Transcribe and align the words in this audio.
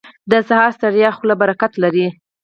•د 0.31 0.33
سهار 0.47 0.71
ستړې 0.77 1.09
خوله 1.15 1.35
برکت 1.41 1.71
لري. 1.83 2.07